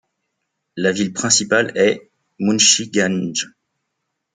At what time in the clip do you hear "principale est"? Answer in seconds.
1.13-2.09